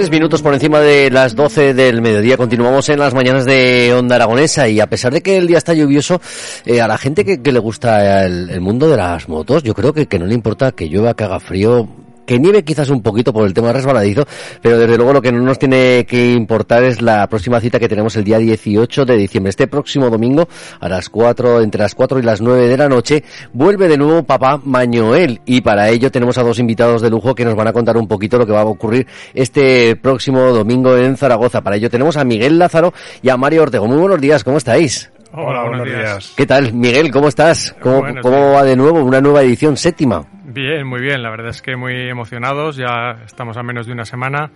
[0.00, 2.38] Tres minutos por encima de las doce del mediodía.
[2.38, 5.74] Continuamos en las mañanas de Onda Aragonesa y a pesar de que el día está
[5.74, 6.22] lluvioso,
[6.64, 9.92] eh, a la gente que, le gusta el, el, mundo de las motos, yo creo
[9.92, 11.86] que, que no le importa que llueva, que haga frío,
[12.26, 14.24] que nieve quizás un poquito por el tema resbaladizo,
[14.62, 17.88] pero desde luego lo que no nos tiene que importar es la próxima cita que
[17.88, 19.50] tenemos el día 18 de diciembre.
[19.50, 20.48] Este próximo domingo,
[20.80, 24.22] a las 4, entre las 4 y las 9 de la noche, vuelve de nuevo
[24.22, 27.72] Papá Mañoel y para ello tenemos a dos invitados de lujo que nos van a
[27.72, 31.62] contar un poquito lo que va a ocurrir este próximo domingo en Zaragoza.
[31.62, 33.86] Para ello tenemos a Miguel Lázaro y a Mario Ortego.
[33.86, 35.10] Muy buenos días, ¿cómo estáis?
[35.32, 36.34] Hola, buenos, días.
[36.36, 37.10] ¿Qué tal, Miguel?
[37.12, 37.76] ¿Cómo estás?
[37.80, 39.02] ¿Cómo, ¿cómo va de nuevo?
[39.04, 40.26] Una nueva edición, séptima.
[40.44, 41.22] Bien, muy bien.
[41.22, 42.76] La verdad es que muy emocionados.
[42.76, 44.50] Ya estamos a menos de una semana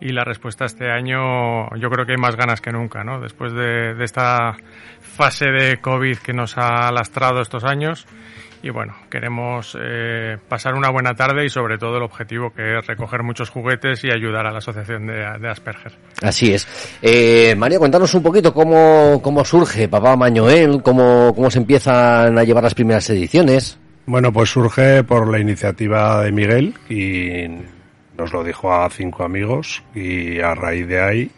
[0.00, 3.20] y la respuesta este año yo creo que hay más ganas que nunca, ¿no?
[3.20, 4.56] Después de, de esta
[5.00, 8.06] fase de COVID que nos ha lastrado estos años
[8.62, 12.86] y bueno, queremos eh, pasar una buena tarde y sobre todo el objetivo que es
[12.86, 15.92] recoger muchos juguetes y ayudar a la asociación de, de Asperger.
[16.22, 16.68] Así es.
[17.00, 22.44] Eh, María, cuéntanos un poquito cómo, cómo surge Papá Mañoel, cómo, cómo se empiezan a
[22.44, 23.78] llevar las primeras ediciones.
[24.06, 27.46] Bueno, pues surge por la iniciativa de Miguel y
[28.18, 31.30] nos lo dijo a cinco amigos y a raíz de ahí,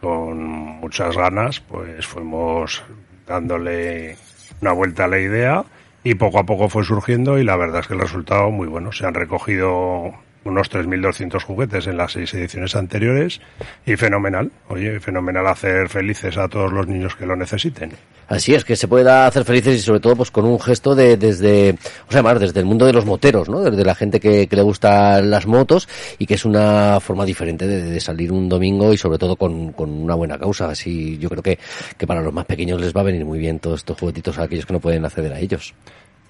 [0.00, 2.82] con muchas ganas, pues fuimos
[3.26, 4.16] dándole
[4.62, 5.64] una vuelta a la idea
[6.02, 8.92] y poco a poco fue surgiendo y la verdad es que el resultado muy bueno.
[8.92, 10.14] Se han recogido
[10.44, 13.40] unos 3.200 juguetes en las seis ediciones anteriores
[13.84, 17.92] y fenomenal, oye, fenomenal hacer felices a todos los niños que lo necesiten.
[18.28, 21.16] Así es, que se pueda hacer felices y sobre todo pues con un gesto de
[21.16, 21.74] desde,
[22.08, 23.60] o sea, más desde el mundo de los moteros, ¿no?
[23.60, 27.66] Desde la gente que, que le gustan las motos y que es una forma diferente
[27.66, 30.70] de, de salir un domingo y sobre todo con, con, una buena causa.
[30.70, 31.58] Así yo creo que,
[31.98, 34.44] que para los más pequeños les va a venir muy bien todos estos juguetitos a
[34.44, 35.74] aquellos que no pueden acceder a ellos.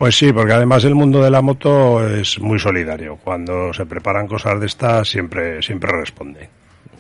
[0.00, 3.19] Pues sí, porque además el mundo de la moto es muy solidario.
[3.22, 6.49] Cuando se preparan cosas de estas, siempre, siempre responde.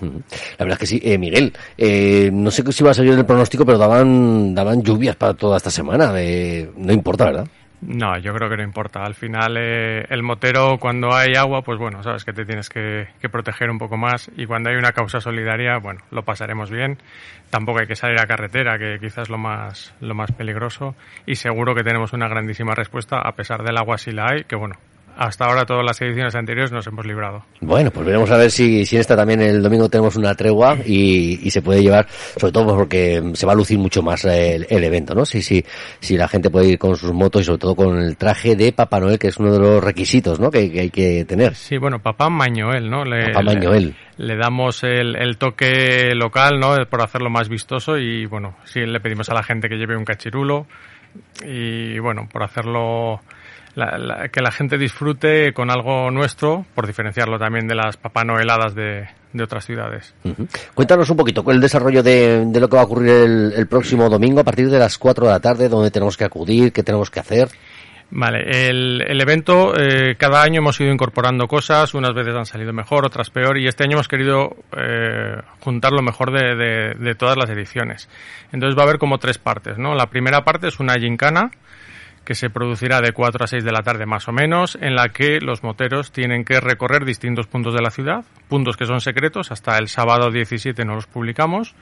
[0.02, 3.24] La verdad es que sí, eh, Miguel, eh, no sé si va a seguir el
[3.24, 6.12] pronóstico, pero daban, daban lluvias para toda esta semana.
[6.76, 7.48] No importa, ¿verdad?
[7.82, 9.02] No, yo creo que no importa.
[9.02, 13.08] Al final, eh, el motero, cuando hay agua, pues bueno, sabes que te tienes que,
[13.20, 14.30] que, proteger un poco más.
[14.36, 16.98] Y cuando hay una causa solidaria, bueno, lo pasaremos bien.
[17.48, 20.94] Tampoco hay que salir a carretera, que quizás es lo más, lo más peligroso.
[21.24, 24.56] Y seguro que tenemos una grandísima respuesta, a pesar del agua si la hay, que
[24.56, 24.76] bueno,
[25.20, 27.44] hasta ahora todas las ediciones anteriores nos hemos librado.
[27.60, 30.78] Bueno, pues veremos a ver si, si en esta también el domingo tenemos una tregua
[30.86, 34.66] y, y se puede llevar, sobre todo porque se va a lucir mucho más el,
[34.70, 35.26] el evento, ¿no?
[35.26, 35.62] Si, si,
[36.00, 38.72] si la gente puede ir con sus motos y sobre todo con el traje de
[38.72, 40.50] Papá Noel, que es uno de los requisitos, ¿no?
[40.50, 41.54] Que, que hay que tener.
[41.54, 43.04] Sí, bueno, Papá Mañoel, ¿no?
[43.04, 43.94] Le, Papá Mañoel.
[44.16, 46.76] Le, le damos el, el, toque local, ¿no?
[46.86, 50.06] Por hacerlo más vistoso y, bueno, sí le pedimos a la gente que lleve un
[50.06, 50.66] cachirulo
[51.44, 53.20] y, bueno, por hacerlo
[53.74, 58.74] la, la, que la gente disfrute con algo nuestro, por diferenciarlo también de las papanoeladas
[58.74, 60.14] de, de otras ciudades.
[60.24, 60.48] Uh -huh.
[60.74, 64.08] Cuéntanos un poquito el desarrollo de, de, lo que va a ocurrir el, el próximo
[64.08, 67.10] domingo a partir de las 4 de la tarde, dónde tenemos que acudir, qué tenemos
[67.10, 67.48] que hacer.
[68.12, 72.72] Vale, el, el evento, eh, cada año hemos ido incorporando cosas, unas veces han salido
[72.72, 77.14] mejor, otras peor, y este año hemos querido eh, juntar lo mejor de, de, de,
[77.14, 78.08] todas las ediciones.
[78.50, 79.94] Entonces va a haber como tres partes, ¿no?
[79.94, 81.52] La primera parte es una gincana,
[82.30, 85.08] que se producirá de 4 a 6 de la tarde más o menos, en la
[85.08, 89.50] que los moteros tienen que recorrer distintos puntos de la ciudad, puntos que son secretos,
[89.50, 91.74] hasta el sábado 17 no los publicamos,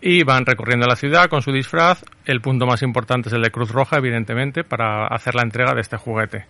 [0.00, 2.04] y van recorriendo la ciudad con su disfraz.
[2.24, 5.82] El punto más importante es el de Cruz Roja, evidentemente, para hacer la entrega de
[5.82, 6.46] este juguete.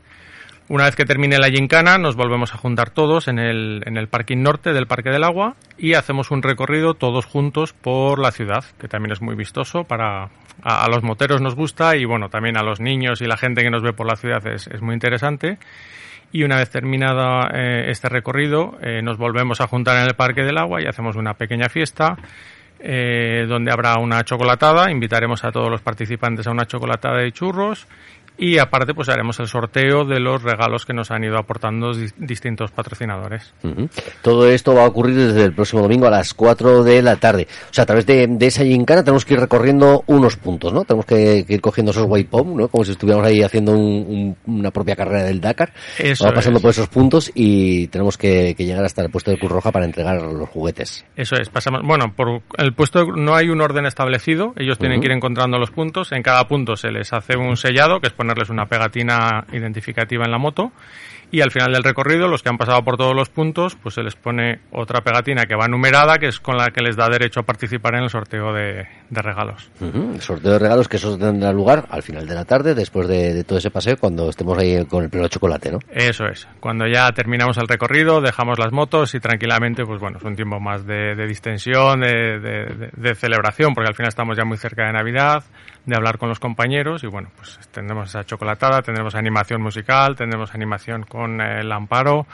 [0.66, 4.08] Una vez que termine la gincana, nos volvemos a juntar todos en el, en el
[4.08, 8.64] parking norte del Parque del Agua y hacemos un recorrido todos juntos por la ciudad,
[8.78, 10.30] que también es muy vistoso para
[10.62, 13.68] a, los moteros nos gusta y bueno, también a los niños y la gente que
[13.68, 15.58] nos ve por la ciudad es, es muy interesante.
[16.32, 20.42] Y una vez terminado eh, este recorrido eh, nos volvemos a juntar en el Parque
[20.42, 22.16] del Agua y hacemos una pequeña fiesta
[22.80, 27.86] eh, donde habrá una chocolatada, invitaremos a todos los participantes a una chocolatada de churros
[28.36, 32.70] y aparte pues haremos el sorteo de los regalos que nos han ido aportando distintos
[32.72, 33.54] patrocinadores.
[34.22, 37.46] Todo esto va a ocurrir desde el próximo domingo a las 4 de la tarde.
[37.70, 40.84] O sea, a través de, esa gincana tenemos que ir recorriendo unos puntos, ¿no?
[40.84, 42.68] Tenemos que, ir cogiendo esos waypoints, ¿no?
[42.68, 45.72] Como si estuviéramos ahí haciendo una propia carrera del Dakar.
[45.98, 49.52] Eso Vamos pasando por esos puntos y tenemos que, llegar hasta el puesto de Cruz
[49.52, 51.04] Roja para entregar los juguetes.
[51.16, 55.06] Eso es, pasamos, bueno, por el puesto no hay un orden establecido, ellos tienen que
[55.06, 58.48] ir encontrando los puntos, en cada punto se les hace un sellado, que es ponerles
[58.48, 60.72] una pegatina identificativa en la moto.
[61.30, 64.02] Y al final del recorrido los que han pasado por todos los puntos pues se
[64.02, 67.40] les pone otra pegatina que va numerada que es con la que les da derecho
[67.40, 69.68] a participar en el sorteo de, regalos.
[69.80, 73.42] El sorteo de regalos que eso tendrá lugar al final de la tarde después de,
[73.42, 75.78] todo ese paseo cuando estemos ahí con el pelo chocolate ¿no?
[75.90, 76.46] eso es.
[76.60, 80.60] Cuando ya terminamos el recorrido dejamos las motos y tranquilamente pues bueno es un tiempo
[80.60, 85.42] más de, distensión de, de celebración porque al final estamos ya muy cerca de Navidad
[85.86, 90.54] de hablar con los compañeros y bueno pues tendremos esa chocolatada tendremos animación musical tendremos
[90.54, 92.26] animación con el amparo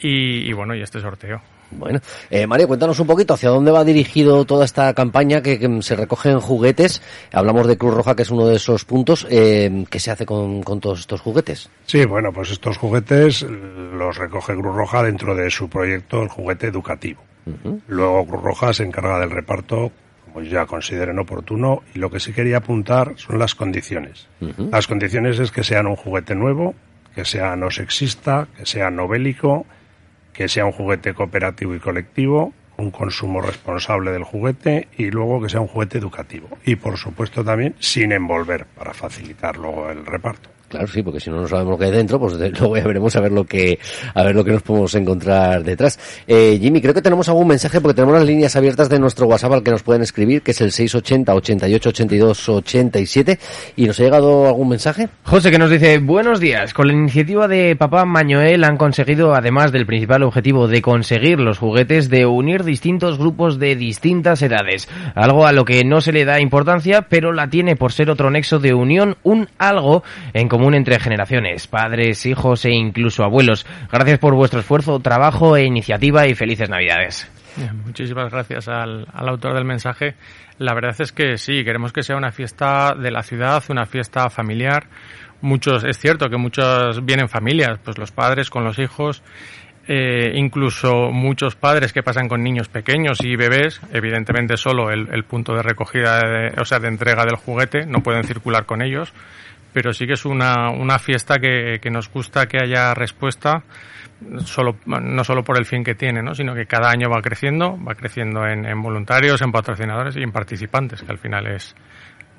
[0.00, 1.40] y, bueno, y este sorteo.
[1.68, 1.98] Bueno,
[2.30, 6.38] eh, María, cuéntanos un poquito hacia dónde va dirigido toda esta campaña que, se recogen
[6.38, 7.02] juguetes.
[7.32, 9.26] Hablamos de Cruz Roja, que es uno de esos puntos.
[9.30, 11.68] Eh, ¿Qué se hace con, todos estos juguetes?
[11.86, 16.68] Sí, bueno, pues estos juguetes los recoge Cruz Roja dentro de su proyecto, el juguete
[16.68, 17.22] educativo.
[17.88, 19.90] Luego Cruz Roja se encarga del reparto
[20.36, 21.82] como ya consideren oportuno.
[21.94, 24.28] Y lo que sí quería apuntar son las condiciones.
[24.70, 26.74] Las condiciones es que sean un juguete nuevo,
[27.14, 29.64] que sea no sexista, que sea no bélico,
[30.34, 35.48] que sea un juguete cooperativo y colectivo, un consumo responsable del juguete y luego que
[35.48, 36.48] sea un juguete educativo.
[36.66, 40.50] Y por supuesto también sin envolver para facilitar luego el reparto.
[40.68, 43.14] Claro, sí, porque si no no sabemos lo que hay dentro, pues luego ya veremos
[43.14, 43.78] a ver lo que
[44.14, 45.98] a ver lo que nos podemos encontrar detrás.
[46.26, 49.52] Eh, Jimmy, creo que tenemos algún mensaje porque tenemos las líneas abiertas de nuestro WhatsApp
[49.52, 53.38] al que nos pueden escribir, que es el 680 88 82 87
[53.76, 55.08] y nos ha llegado algún mensaje.
[55.22, 59.70] José que nos dice, "Buenos días, con la iniciativa de Papá Mañoel han conseguido además
[59.70, 65.46] del principal objetivo de conseguir los juguetes de unir distintos grupos de distintas edades, algo
[65.46, 68.58] a lo que no se le da importancia, pero la tiene por ser otro nexo
[68.58, 70.02] de unión, un algo
[70.32, 73.66] en común entre generaciones, padres, hijos e incluso abuelos.
[73.92, 77.30] Gracias por vuestro esfuerzo, trabajo e iniciativa y felices Navidades.
[77.84, 80.14] Muchísimas gracias al, autor del mensaje.
[80.56, 84.30] La verdad es que sí, queremos que sea una fiesta de la ciudad, una fiesta
[84.30, 84.86] familiar.
[85.42, 89.22] Muchos, es cierto que muchos vienen familias, pues los padres con los hijos,
[89.86, 95.54] eh, incluso muchos padres que pasan con niños pequeños y bebés, evidentemente solo el, punto
[95.54, 99.12] de recogida, o sea, de entrega del juguete, no pueden circular con ellos
[99.76, 103.62] pero sí que es una, una fiesta que, que nos gusta que haya respuesta
[104.46, 106.34] solo, no solo por el fin que tiene, ¿no?
[106.34, 110.32] sino que cada año va creciendo, va creciendo en, en voluntarios, en patrocinadores y en
[110.32, 111.76] participantes, que al final es,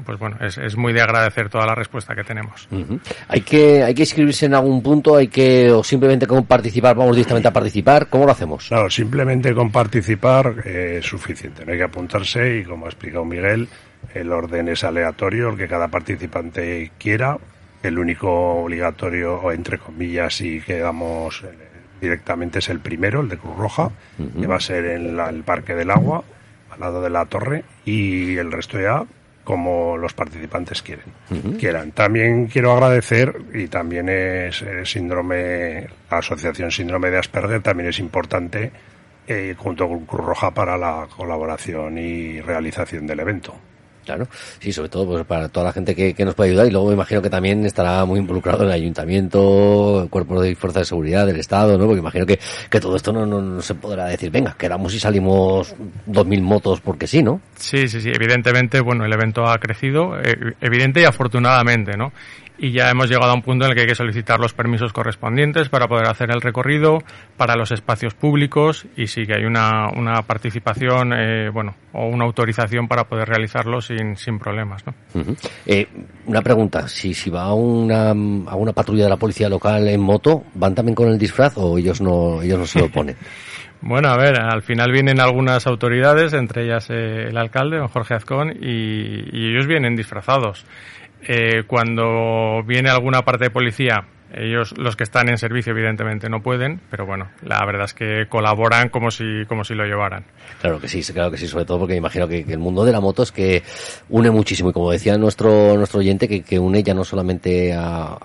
[0.06, 2.68] pues bueno, es, es, muy de agradecer toda la respuesta que tenemos.
[3.28, 7.16] Hay que hay que inscribirse en algún punto, hay que o simplemente con participar, vamos
[7.16, 8.68] directamente a participar, ¿cómo lo hacemos?
[8.68, 13.68] Claro, simplemente con participar es suficiente, no hay que apuntarse y como ha explicado Miguel,
[14.14, 17.38] el orden es aleatorio, el que cada participante quiera.
[17.84, 21.50] El único obligatorio, o entre comillas, y quedamos eh,
[22.02, 25.76] directamente es el primero, el de Cruz Roja, que va a ser en el Parque
[25.76, 26.24] del Agua,
[26.72, 29.06] al lado de la torre, y el resto ya
[29.48, 31.06] como los participantes quieren,
[31.58, 31.94] quieran.
[31.94, 37.98] También quiero agradecer, y también es el síndrome, la Asociación Síndrome de Asperger también es
[38.00, 38.74] importante,
[39.26, 43.56] eh, junto con Cruz Roja para la colaboración y realización del evento.
[44.08, 44.26] Claro,
[44.62, 46.94] sí, sobre todo pues, para toda la gente que, nos puede ayudar y luego me
[46.94, 51.36] imagino que también estará muy involucrado el ayuntamiento, el cuerpo de fuerza de seguridad del
[51.36, 51.88] Estado, ¿no?
[51.88, 56.26] Porque imagino que, que todo esto no, se podrá decir, venga, quedamos y salimos dos
[56.26, 57.42] mil motos porque sí, ¿no?
[57.58, 62.14] Sí, sí, sí, evidentemente, bueno, el evento ha crecido, eh, evidente y afortunadamente, ¿no?
[62.58, 64.94] Y ya hemos llegado a un punto en el que hay que solicitar los permisos
[64.94, 67.00] correspondientes para poder hacer el recorrido,
[67.38, 72.26] para los espacios públicos y sí que hay una, una participación, eh, bueno, o una
[72.26, 74.84] autorización para poder realizarlo sin, sin problemas.
[74.86, 74.94] ¿no?
[75.66, 75.88] Eh,
[76.26, 80.02] una pregunta, si, si va a una, a una patrulla de la policía local en
[80.02, 83.16] moto, ¿van también con el disfraz o ellos no, ellos no se lo ponen?
[83.80, 88.16] Bueno, a ver, al final vienen algunas autoridades, entre ellas eh, el alcalde, don Jorge
[88.16, 90.66] Azcón, y, y ellos vienen disfrazados.
[91.22, 96.42] Eh, cuando viene alguna parte de policía Ellos, los que están en servicio, evidentemente no
[96.42, 100.26] pueden, pero bueno, la verdad es que colaboran como si, como si lo llevaran.
[100.62, 103.00] Claro que sí, claro que sí, sobre todo porque imagino que, el mundo de la
[103.00, 103.64] moto es que
[104.10, 108.18] une muchísimo y como decía nuestro, nuestro oyente, que, que une ya no solamente a,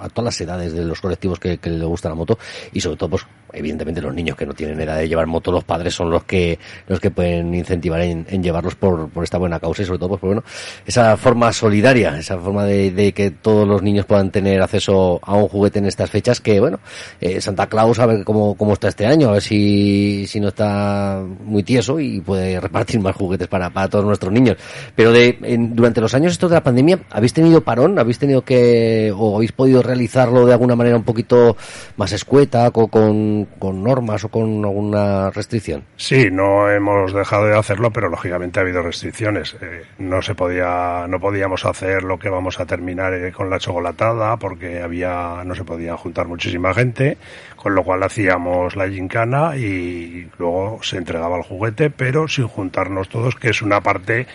[0.00, 2.38] a todas las edades de los colectivos que, que le gusta la moto
[2.72, 5.64] y sobre todo pues evidentemente los niños que no tienen edad de llevar moto, los
[5.64, 9.82] padres son los que los que pueden incentivar en, llevarlos por, por esta buena causa
[9.82, 10.44] y sobre todo pues, bueno,
[10.84, 15.34] esa forma solidaria, esa forma de, de, que todos los niños puedan tener acceso a
[15.34, 16.80] un juguete en estas fechas que bueno,
[17.20, 20.48] eh, Santa Claus a ver cómo, cómo está este año, a ver si, si no
[20.48, 24.56] está muy tieso y puede repartir más juguetes para, para todos nuestros niños.
[24.94, 25.38] Pero de,
[25.72, 27.98] durante los años estos de la pandemia, ¿habéis tenido parón?
[27.98, 31.56] ¿Habéis tenido que, o habéis podido realizarlo de alguna manera un poquito
[31.96, 33.26] más escueta, con, con
[33.58, 35.84] con, normas o con alguna restricción?
[35.96, 39.56] Sí, no hemos dejado de hacerlo, pero lógicamente ha habido restricciones.
[39.60, 43.58] Eh, no se podía, no podíamos hacer lo que vamos a terminar eh, con la
[43.58, 47.18] chocolatada porque había, no se podía juntar muchísima gente,
[47.56, 53.08] con lo cual hacíamos la gincana y luego se entregaba el juguete, pero sin juntarnos
[53.08, 54.26] todos, que es una parte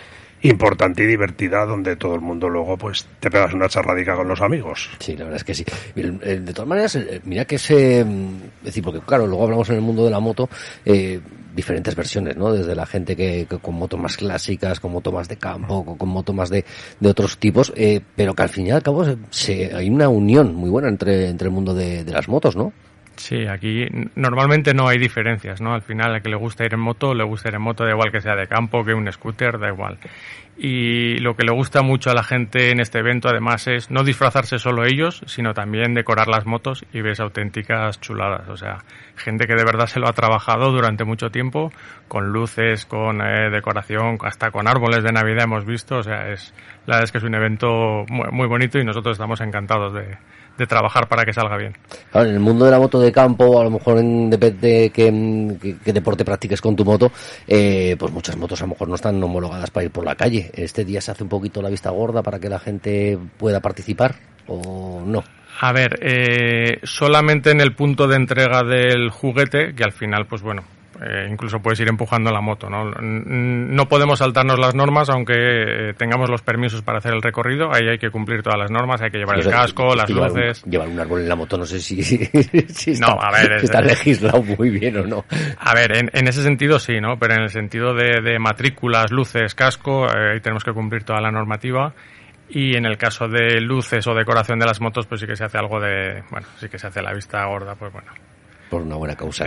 [0.42, 4.40] importante y divertida donde todo el mundo luego pues te pegas una charradica con los
[4.40, 4.90] amigos.
[4.98, 5.64] Sí, la verdad es que sí.
[5.94, 8.04] De todas maneras, eh, mira que se...
[8.04, 10.48] Mm, decir, porque claro, luego hablamos en el mundo de la moto,
[10.84, 11.20] eh,
[11.54, 12.52] diferentes versiones, ¿no?
[12.52, 16.34] Desde la gente que, con motos más clásicas, con motos más de campo, con, motos
[16.34, 16.64] más de,
[17.00, 20.54] de otros tipos, eh, pero que al fin y al cabo se, hay una unión
[20.54, 22.72] muy buena entre, entre el mundo de, de las motos, ¿no?
[23.16, 25.74] Sí, aquí normalmente no hay diferencias, ¿no?
[25.74, 27.90] Al final, a que le gusta ir en moto, le gusta ir en moto, da
[27.90, 29.98] igual que sea de campo, que un scooter, da igual.
[30.56, 34.04] Y lo que le gusta mucho a la gente en este evento, además, es no
[34.04, 38.48] disfrazarse solo ellos, sino también decorar las motos y ves auténticas chuladas.
[38.48, 38.78] O sea,
[39.16, 41.72] gente que de verdad se lo ha trabajado durante mucho tiempo,
[42.06, 45.96] con luces, con eh, decoración, hasta con árboles de Navidad hemos visto.
[45.96, 46.52] O sea, es,
[46.86, 50.16] la verdad es que es un evento muy, muy bonito y nosotros estamos encantados de,
[50.58, 51.76] de trabajar para que salga bien.
[52.14, 55.92] en el mundo de la moto de campo, a lo mejor en, depende de qué,
[55.92, 57.10] deporte practiques con tu moto,
[57.46, 60.50] eh, pues muchas motos a lo mejor no están homologadas para ir por la calle.
[60.54, 64.14] Este día se hace un poquito la vista gorda para que la gente pueda participar
[64.46, 65.22] o no.
[65.60, 70.42] A ver, eh, solamente en el punto de entrega del juguete, que al final, pues
[70.42, 70.64] bueno,
[71.04, 72.70] eh, incluso puedes ir empujando la moto.
[72.70, 72.90] ¿no?
[73.00, 77.74] no podemos saltarnos las normas, aunque eh, tengamos los permisos para hacer el recorrido.
[77.74, 80.62] Ahí hay que cumplir todas las normas, hay que llevar el casco, las luces.
[80.64, 82.00] llevar un árbol en la moto, no sé si,
[82.52, 85.24] está, no, a ver, está legislado muy bien o no.
[85.58, 87.18] A ver, en, ese sentido sí, ¿no?
[87.18, 91.30] Pero en el sentido de, matrículas, luces, casco, eh, ahí tenemos que cumplir toda la
[91.30, 91.94] normativa
[92.48, 95.44] y en el caso de luces o decoración de las motos pues sí que se
[95.44, 98.12] hace algo de bueno sí que se hace la vista gorda pues bueno
[98.72, 99.44] por una buena causa.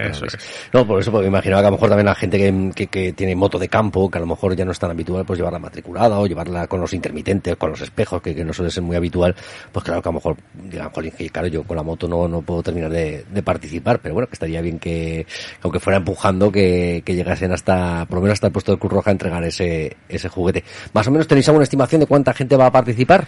[0.72, 3.36] No, por eso, porque imaginaba que a lo mejor también la gente que, que, tiene
[3.36, 6.20] moto de campo, que a lo mejor ya no es tan habitual, pues llevarla matriculada
[6.20, 9.36] o llevarla con los intermitentes, con los espejos, que, no suele ser muy habitual,
[9.72, 12.27] pues claro que a lo mejor digan, jolín, que claro, yo con la moto no,
[12.27, 15.25] no puedo terminar de, participar, pero bueno, que estaría bien que,
[15.63, 18.94] aunque fuera empujando, que, que llegasen hasta, por lo menos hasta el puesto de Cruz
[18.94, 20.63] Roja a entregar ese, ese juguete.
[20.94, 23.27] ¿Más o menos tenéis alguna estimación de cuánta gente va a participar?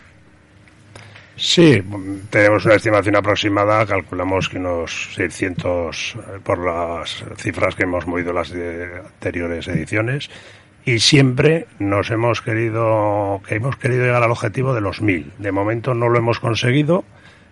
[1.37, 1.83] Sí,
[2.31, 8.33] tenemos una estimación aproximada, calculamos que unos 600 eh, por las cifras que hemos movido
[8.33, 10.31] las anteriores ediciones
[10.83, 15.33] y siempre nos hemos querido que hemos querido llegar al objetivo de los 1000.
[15.37, 17.03] De momento no lo hemos conseguido,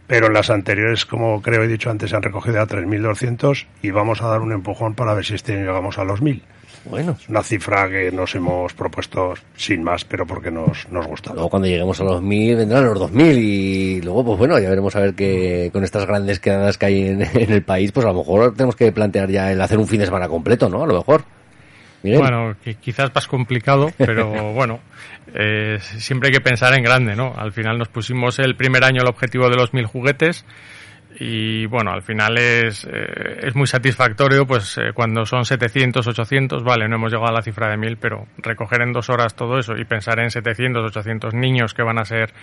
[0.07, 3.91] pero en las anteriores, como creo he dicho antes, se han recogido a 3200 y
[3.91, 6.41] vamos a dar un empujón para ver si este año llegamos a los 1000.
[6.85, 7.17] Bueno.
[7.19, 11.33] Es una cifra que nos hemos propuesto sin más, pero porque nos, nos gusta.
[11.33, 14.95] Luego cuando lleguemos a los 1000 vendrán los 2000 y luego, pues bueno, ya veremos
[14.95, 18.19] a ver que con estas grandes quedadas que hay en, el país, pues a lo
[18.19, 20.83] mejor tenemos que plantear ya el hacer un fin de semana completo, ¿no?
[20.83, 21.23] A lo mejor.
[22.03, 24.79] Bueno, quizás más complicado, pero bueno,
[25.33, 27.33] eh, siempre hay que pensar en grande, ¿no?
[27.35, 30.45] Al final nos pusimos el primer año el objetivo de los mil juguetes
[31.17, 36.63] y bueno, al final es, eh, es muy satisfactorio pues eh, cuando son 700, 800,
[36.63, 39.57] vale, no hemos llegado a la cifra de 1000, pero recoger en dos horas todo
[39.57, 42.33] eso y pensar en 700, 800 niños que van a ser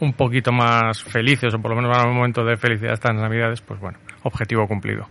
[0.00, 3.14] un poquito más felices o por lo menos van a un momento de felicidad estas
[3.14, 5.06] navidades, pues bueno, objetivo cumplido.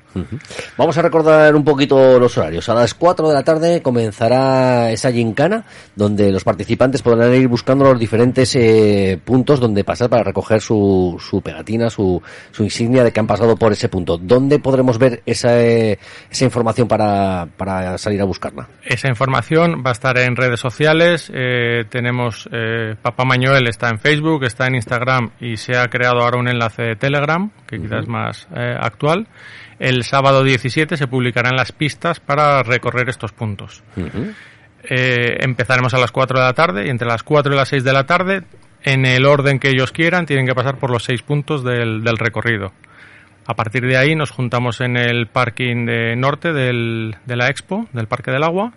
[0.77, 2.67] Vamos a recordar un poquito los horarios.
[2.69, 5.65] A las 4 de la tarde comenzará esa gincana
[5.96, 11.17] donde los participantes podrán ir buscando los diferentes eh, puntos donde pasar para recoger su,
[11.19, 14.17] su pegatina, su, su, insignia de que han pasado por ese punto.
[14.17, 18.67] ¿Dónde podremos ver esa, esa información para, para salir a buscarla?
[18.84, 21.31] Esa información va a estar en redes sociales.
[21.34, 26.21] Eh, tenemos eh, Papá Mañuel está en Facebook, está en Instagram y se ha creado
[26.21, 29.27] ahora un enlace de Telegram que quizás es más eh, actual.
[29.79, 33.83] El sábado 17 se publicarán las pistas para recorrer estos puntos.
[34.83, 37.83] Eh, empezaremos a las 4 de la tarde y entre las 4 y las 6
[37.83, 38.43] de la tarde
[38.83, 42.17] en el orden que ellos quieran, tienen que pasar por los seis puntos del, del
[42.17, 42.71] recorrido.
[43.45, 47.88] A partir de ahí nos juntamos en el parking de norte del, de la Expo,
[47.93, 48.74] del Parque del Agua,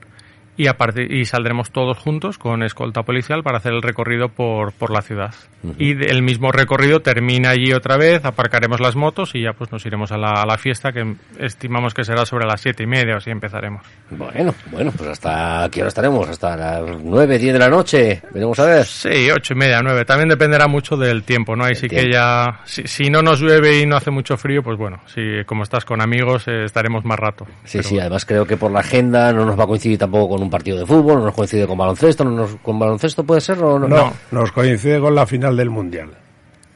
[0.57, 4.91] y, aparte, y saldremos todos juntos con escolta policial para hacer el recorrido por, por
[4.91, 5.35] la ciudad.
[5.79, 9.87] Y el mismo recorrido termina allí otra vez, aparcaremos las motos y ya pues nos
[9.87, 13.15] iremos a la, a la fiesta que estimamos que será sobre las siete y media
[13.15, 13.83] o así empezaremos.
[14.11, 18.59] Bueno, bueno, pues hasta aquí ahora estaremos, hasta las nueve, diez de la noche, veremos
[18.59, 18.85] a ver.
[18.85, 20.05] Sí, ocho y media, nueve.
[20.05, 21.65] También dependerá mucho del tiempo, ¿no?
[21.65, 22.07] Ahí El sí tiempo.
[22.09, 25.45] que ya, si, si no nos llueve y no hace mucho frío, pues bueno, si
[25.47, 27.47] como estás con amigos eh, estaremos más rato.
[27.65, 30.37] Sí, Pero sí, además creo que por la agenda no nos va a coincidir tampoco
[30.37, 33.41] con un partido de fútbol, no nos coincide con baloncesto, no nos, con baloncesto puede
[33.41, 33.89] ser o no.
[33.89, 36.11] No, nos coincide con la final del Mundial.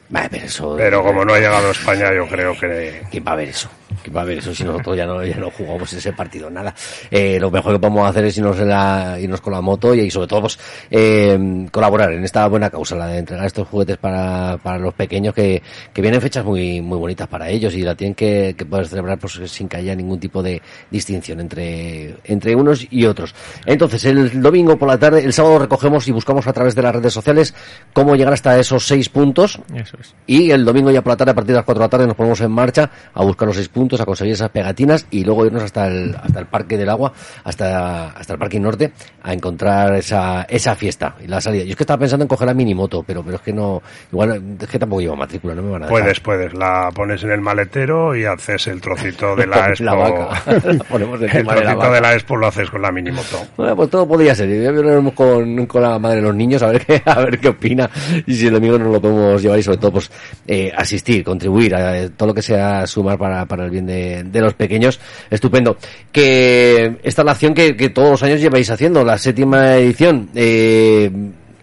[0.09, 0.75] Vale, pero eso...
[0.77, 3.69] Pero como no ha llegado a España, yo creo que ¿Quién va a ver eso?
[4.03, 6.49] ¿Quién va a ver eso si nosotros ya no, ya no jugamos ese partido?
[6.49, 6.73] Nada.
[7.09, 10.09] Eh, lo mejor que podemos hacer es irnos, en la, irnos con la moto y,
[10.09, 14.57] sobre todo pues, eh, colaborar en esta buena causa, la de entregar estos juguetes para,
[14.61, 15.61] para los pequeños que,
[15.93, 19.17] que vienen fechas muy, muy bonitas para ellos y la tienen que, que poder celebrar
[19.19, 23.33] pues, sin que haya ningún tipo de distinción entre, entre unos y otros.
[23.65, 26.95] Entonces, el domingo por la tarde, el sábado recogemos y buscamos a través de las
[26.95, 27.53] redes sociales
[27.93, 30.15] cómo llegar hasta esos seis puntos Eso es.
[30.25, 32.07] y el domingo ya por la tarde, a partir de las 4 de la tarde,
[32.07, 35.45] nos ponemos en marcha a buscar los seis puntos, a conseguir esas pegatinas y luego
[35.45, 37.13] irnos hasta el, hasta el Parque del Agua,
[37.43, 38.91] hasta, hasta el Parque Norte,
[39.23, 41.63] a encontrar esa, esa fiesta y la salida.
[41.63, 44.57] Yo es que estaba pensando en coger la minimoto, pero, pero es que no, igual,
[44.59, 46.01] es que tampoco lleva matrícula, no me van a dejar.
[46.01, 46.53] puedes, puedes.
[46.53, 49.85] La pones en el maletero y haces el trocito de la expo.
[49.85, 50.41] La vaca.
[50.67, 51.91] La ponemos el encima de la trocito vaca.
[51.93, 53.39] de la expo lo haces con la minimoto.
[53.55, 54.49] Bueno, pues todo podría ser.
[54.49, 57.49] Ya hablaremos con, con la madre de los niños a ver qué, a ver qué
[57.49, 57.89] opina
[58.25, 60.11] y si el domingo nos lo podemos llevar y sobre todo pues
[60.47, 64.53] eh, asistir, contribuir a eh, todo lo que sea sumar para, para el de los
[64.53, 64.99] pequeños.
[65.29, 65.77] Estupendo.
[66.11, 70.29] Que esta es la acción que, que todos los años lleváis haciendo, la séptima edición.
[70.35, 71.11] Eh,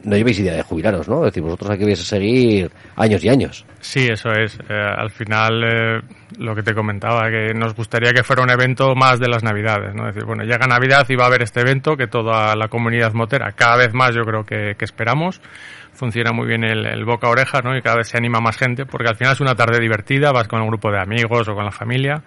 [0.05, 1.21] no lleváis idea de jubilaros, ¿no?
[1.21, 3.65] Es decir, vosotros aquí vais a seguir años y años.
[3.81, 4.59] Sí, eso es.
[4.69, 6.01] Eh, al final, eh,
[6.39, 9.95] lo que te comentaba, que nos gustaría que fuera un evento más de las Navidades,
[9.95, 10.09] ¿no?
[10.09, 13.13] Es decir, bueno, llega Navidad y va a haber este evento que toda la comunidad
[13.13, 15.41] motera, cada vez más yo creo que, esperamos.
[15.93, 17.77] Funciona muy bien el, el boca a oreja, ¿no?
[17.77, 20.49] Y cada vez se anima más gente, porque al final es una tarde divertida, vas
[20.49, 22.23] con un grupo de amigos o con la familia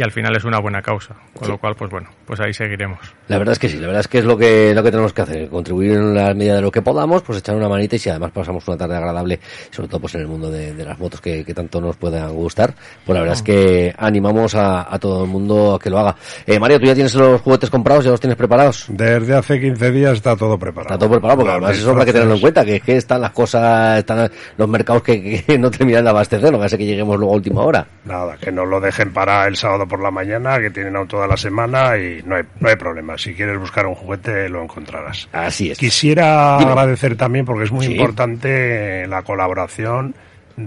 [0.00, 1.14] y al final es una buena causa.
[1.34, 2.98] Con lo cual, pues bueno, pues ahí seguiremos.
[3.28, 5.12] La verdad es que sí, la verdad es que es lo que, lo que tenemos
[5.12, 7.98] que hacer, contribuir en la medida de lo que podamos, pues echar una manita y
[7.98, 9.38] si además pasamos una tarde agradable,
[9.70, 12.32] sobre todo pues en el mundo de, de las motos que, que tanto nos puedan
[12.32, 15.98] gustar, pues la verdad es que animamos a, a todo el mundo a que lo
[15.98, 16.16] haga.
[16.46, 18.86] Eh, Mario, ¿tú ya tienes los juguetes comprados, ya los tienes preparados?
[18.88, 20.94] Desde hace 15 días está todo preparado.
[20.94, 23.20] Está todo preparado, porque además eso habrá que tenerlo en cuenta, que es que están
[23.20, 26.86] las cosas, están los mercados que, que no terminan de abastecer, lo que hace que
[26.86, 27.86] lleguemos luego a última hora.
[28.06, 31.26] Nada, que no lo dejen para el sábado por la mañana, que tienen aún toda
[31.26, 33.18] la semana y no hay, no hay problema.
[33.18, 35.28] Si quieres buscar un juguete, lo encontrarás.
[35.32, 35.76] Así es.
[35.78, 36.70] Quisiera Dime.
[36.70, 37.92] agradecer también, porque es muy Sí.
[37.92, 40.14] importante la colaboración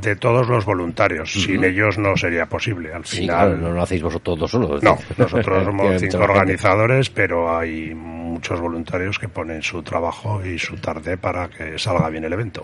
[0.02, 1.32] de todos los voluntarios.
[1.32, 2.94] Sin ellos no sería posible.
[2.94, 4.84] Al Sí, final, claro, no lo hacéis vosotros dos solos.
[4.84, 10.76] no, nosotros somos cinco organizadores, pero hay muchos voluntarios que ponen su trabajo y su
[10.78, 12.64] tarde para que salga bien el evento.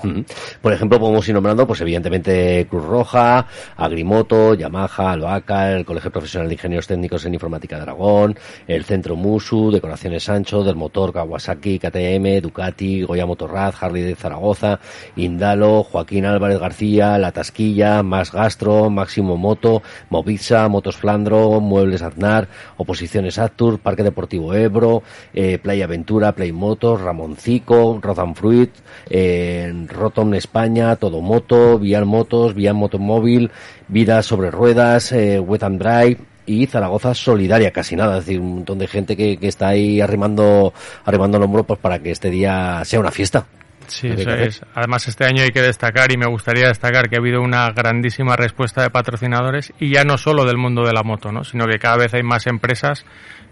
[0.62, 3.46] Por ejemplo, podemos ir nombrando, pues evidentemente Cruz Roja,
[3.78, 8.36] Agrimoto, Yamaha, Albaca, el Colegio Profesional de Ingenieros Técnicos en Informática de Aragón,
[8.68, 14.80] el Centro Musu, Decoraciones Sancho, del Motor Kawasaki, KTM, Ducati, Goya Motorrad, Harley de Zaragoza,
[15.18, 22.48] Indalo, Joaquín Álvarez García, La Tasquilla, Más Gastro, Máximo Moto, Movisa, Motos Flandro, Muebles Aznar,
[22.78, 25.04] Oposiciones Actur, Parque Deportivo Ebro,
[25.34, 28.72] eh, Playa Aventura, Play Motos, Ramoncico, Rodan Fruit,
[29.10, 33.52] eh, Rotom España, Todo Moto, Vial Motos, Vial Motomóvil,
[33.88, 38.56] Vida sobre Ruedas, eh, Wet and Drive, y Zaragoza solidaria, casi nada, es decir, un
[38.56, 40.74] montón de gente que, que está ahí arrimando,
[41.06, 43.46] arrimando el hombro pues para que este día sea una fiesta.
[43.90, 44.62] Sí, eso es.
[44.74, 48.36] Además, este año hay que destacar, y me gustaría destacar, que ha habido una grandísima
[48.36, 51.44] respuesta de patrocinadores, y ya no solo del mundo de la moto, ¿no?
[51.44, 53.06] sino que cada vez hay más empresas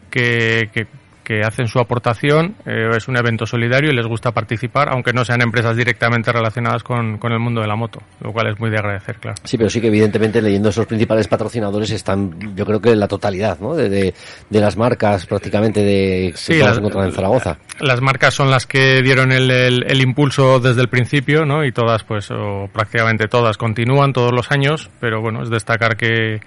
[0.09, 0.87] que, que,
[1.27, 2.55] que hacen su aportación.
[2.65, 6.83] eh, es un evento solidario y les gusta participar, aunque no sean empresas directamente relacionadas
[6.83, 9.35] con, con el mundo de la moto, lo cual es muy de agradecer, claro.
[9.43, 13.59] Sí, pero sí que evidentemente leyendo esos principales patrocinadores están, yo creo que la totalidad,
[13.59, 13.75] ¿no?
[13.75, 14.13] De, de,
[14.49, 17.57] de las marcas prácticamente de que Sí, podemos las- en Zaragoza.
[17.81, 21.65] Las marcas son las que dieron el, el- el impulso desde el principio, ¿no?
[21.65, 26.39] Y todas, pues, o prácticamente todas continúan todos los años, pero bueno, es destacar que,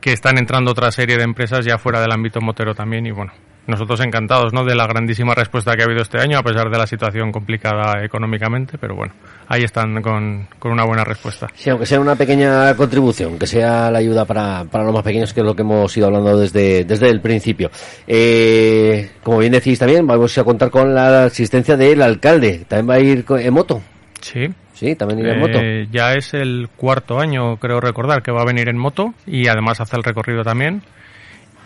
[0.00, 3.32] que están entrando otra serie de empresas ya fuera del ámbito motero también y bueno,
[3.66, 4.64] nosotros encantados, ¿no?
[4.64, 8.04] De la grandísima respuesta que ha habido este año, a pesar de la situación complicada
[8.04, 9.14] económicamente, pero bueno,
[9.48, 11.48] ahí están con, con una buena respuesta.
[11.54, 15.32] Sí, aunque sea una pequeña contribución, que sea la ayuda para, para los más pequeños,
[15.32, 17.70] que es lo que hemos ido hablando desde, desde el principio.
[18.06, 22.64] Eh, como bien decís también, vamos a contar con la asistencia del alcalde.
[22.68, 23.82] También va a ir en moto.
[24.20, 25.58] Sí, Sí, también irá en moto.
[25.62, 29.46] Eh, ya es el cuarto año, creo recordar, que va a venir en moto y
[29.46, 30.82] además hace el recorrido también.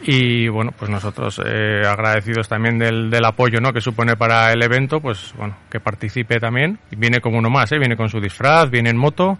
[0.03, 3.73] Y bueno, pues nosotros eh, agradecidos también del, del apoyo ¿no?
[3.73, 6.79] que supone para el evento, pues bueno, que participe también.
[6.97, 7.79] Viene como uno más, ¿eh?
[7.79, 9.39] viene con su disfraz, viene en moto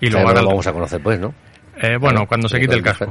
[0.00, 1.32] y O sea, lo vamos a conocer, pues, ¿no?
[1.82, 3.10] Eh, bueno, cuando se quite el casco.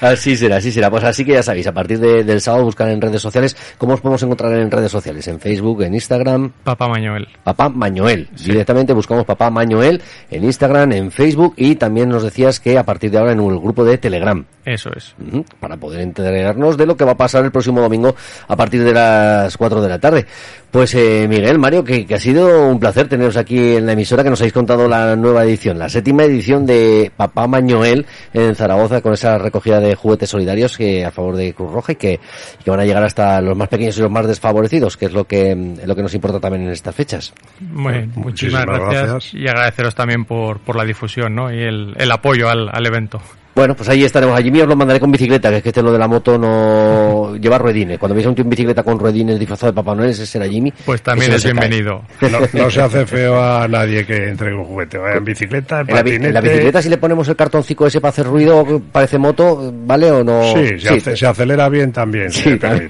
[0.00, 0.90] así será, así será.
[0.90, 3.56] Pues así que ya sabéis, a partir de- del sábado buscar en redes sociales.
[3.78, 5.26] ¿Cómo os podemos encontrar en redes sociales?
[5.28, 6.52] En Facebook, en Instagram.
[6.62, 7.28] Papá Mañuel.
[7.42, 8.28] Papá Mañoel.
[8.44, 13.10] Directamente buscamos Papá Mañoel en Instagram, en Facebook y también nos decías que a partir
[13.10, 14.44] de ahora en el grupo de Telegram.
[14.64, 15.14] Eso es.
[15.60, 18.14] Para poder enterarnos de lo que va a pasar el próximo domingo
[18.48, 20.24] a partir de las 4 de la tarde.
[20.70, 24.24] Pues eh, Miguel, Mario, que, que ha sido un placer teneros aquí en la emisora,
[24.24, 26.33] que nos habéis contado la nueva edición, la séptima edición
[26.66, 31.52] de Papá Mañoel en Zaragoza, con esa recogida de juguetes solidarios que a favor de
[31.54, 32.20] Cruz Roja y que,
[32.62, 35.24] que van a llegar hasta los más pequeños y los más desfavorecidos, que es lo
[35.26, 37.32] que, mm, lo que nos importa también en estas fechas.
[37.60, 39.34] Bueno, muchísimas Muchísimas gracias, gracias.
[39.34, 41.52] y agradeceros también por, por la difusión ¿no?
[41.52, 43.20] y el, el apoyo al, al evento.
[43.54, 44.38] Bueno, pues ahí estaremos.
[44.38, 46.36] A Jimmy os lo mandaré con bicicleta, que es que este lo de la moto
[46.36, 47.98] no lleva ruedines.
[47.98, 50.48] Cuando veis a un tío en bicicleta con ruedines disfrazado de Papá Noel, ese será
[50.48, 50.72] Jimmy.
[50.84, 52.02] Pues también es bienvenido.
[52.34, 54.98] No, no se hace feo a nadie que entregue un juguete.
[54.98, 58.10] Vaya en bicicleta, en En la, en bicicleta, si le ponemos el cartoncito ese para
[58.10, 60.42] hacer ruido, parece moto, ¿vale o no?
[60.54, 62.30] Sí, se, hace- se acelera bien también.
[62.32, 62.88] Sí, también.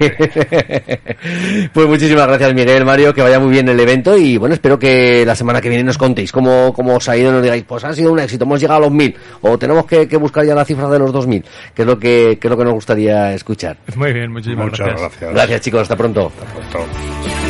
[1.73, 5.23] pues muchísimas gracias, Miguel, Mario, que vaya muy bien el evento y bueno, espero que
[5.25, 7.93] la semana que viene nos contéis cómo, cómo os ha ido, nos digáis, pues ha
[7.93, 10.65] sido un éxito, hemos llegado a los mil, o tenemos que, que buscar ya la
[10.65, 13.33] cifra de los dos mil, que es lo que, que es lo que nos gustaría
[13.33, 13.77] escuchar.
[13.95, 15.01] Muy bien, muchísimas Muchas gracias.
[15.11, 15.33] gracias.
[15.33, 16.31] Gracias chicos, hasta pronto.
[16.39, 17.44] Hasta pronto.